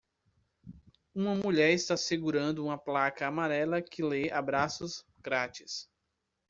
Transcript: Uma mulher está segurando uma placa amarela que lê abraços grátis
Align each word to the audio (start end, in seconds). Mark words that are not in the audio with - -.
Uma 1.13 1.35
mulher 1.35 1.69
está 1.69 1.95
segurando 1.95 2.65
uma 2.65 2.75
placa 2.75 3.27
amarela 3.27 3.83
que 3.83 4.01
lê 4.01 4.31
abraços 4.31 5.05
grátis 5.19 5.87